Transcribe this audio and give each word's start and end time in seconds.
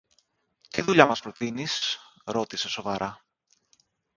Τι 0.69 0.81
δουλειά 0.81 1.05
μας 1.05 1.19
προτείνεις; 1.21 1.99
ρώτησε 2.25 2.69
σοβαρά. 2.69 3.23